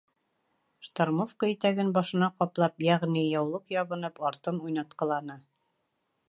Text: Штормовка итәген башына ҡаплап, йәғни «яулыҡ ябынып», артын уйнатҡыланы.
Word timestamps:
Штормовка 0.85 1.49
итәген 1.55 1.91
башына 1.97 2.29
ҡаплап, 2.43 2.81
йәғни 2.87 3.23
«яулыҡ 3.27 3.75
ябынып», 3.77 4.23
артын 4.31 4.59
уйнатҡыланы. 4.65 5.39